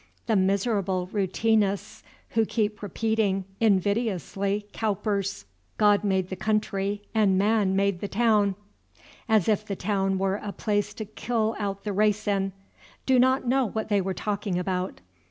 [0.25, 5.45] The miserable routinists who keep repeating invidiously Cowper's
[5.77, 8.55] "God made the country and man made the town,"
[9.29, 12.51] as if the town were a place to kill out the race in,
[13.05, 15.01] do not know what they are talking about.